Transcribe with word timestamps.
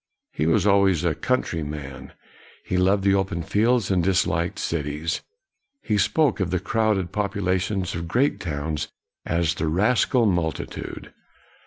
He 0.31 0.47
was 0.47 0.65
always 0.65 1.03
a 1.05 1.13
country 1.13 1.61
man; 1.61 2.13
he 2.65 2.75
loved 2.75 3.03
the 3.03 3.13
open 3.13 3.43
fields 3.43 3.91
and 3.91 4.03
disliked 4.03 4.57
cities. 4.57 5.21
He 5.79 5.99
spoke 5.99 6.39
of 6.39 6.49
the 6.49 6.59
crowded 6.59 7.11
popula 7.11 7.61
tions 7.61 7.93
of 7.93 8.07
great 8.07 8.39
towns 8.39 8.87
as 9.27 9.53
the 9.53 9.67
rascal 9.67 10.25
multi 10.25 10.65
tude. 10.65 11.13